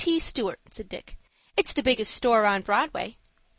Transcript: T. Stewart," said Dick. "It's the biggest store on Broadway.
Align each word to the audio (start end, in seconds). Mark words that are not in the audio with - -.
T. 0.03 0.17
Stewart," 0.17 0.59
said 0.71 0.89
Dick. 0.89 1.15
"It's 1.55 1.73
the 1.73 1.83
biggest 1.83 2.11
store 2.15 2.43
on 2.47 2.63
Broadway. 2.63 3.17